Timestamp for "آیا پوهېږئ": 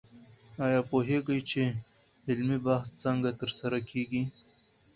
0.65-1.39